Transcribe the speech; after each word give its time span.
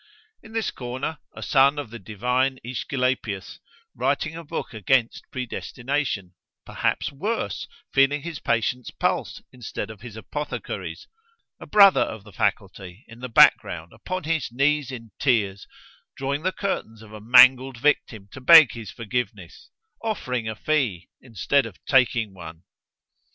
In 0.41 0.53
this 0.53 0.71
corner, 0.71 1.19
a 1.35 1.43
son 1.43 1.77
of 1.77 1.91
the 1.91 1.99
divine 1.99 2.57
Esculapius, 2.65 3.59
writing 3.93 4.35
a 4.35 4.43
book 4.43 4.73
against 4.73 5.21
predestination; 5.31 6.33
perhaps 6.65 7.11
worse—feeling 7.11 8.23
his 8.23 8.39
patient's 8.39 8.89
pulse, 8.89 9.43
instead 9.51 9.91
of 9.91 10.01
his 10.01 10.17
apothecary's——a 10.17 11.67
brother 11.67 12.01
of 12.01 12.23
the 12.23 12.31
Faculty 12.33 13.05
in 13.07 13.19
the 13.19 13.29
back 13.29 13.57
ground 13.57 13.93
upon 13.93 14.23
his 14.23 14.51
knees 14.51 14.91
in 14.91 15.11
tears—drawing 15.19 16.41
the 16.41 16.51
curtains 16.51 17.03
of 17.03 17.13
a 17.13 17.21
mangled 17.21 17.77
victim 17.77 18.27
to 18.31 18.41
beg 18.41 18.71
his 18.71 18.89
forgiveness;—offering 18.89 20.49
a 20.49 20.55
fee—instead 20.55 21.67
of 21.67 21.77
taking 21.85 22.33
one. 22.33 22.63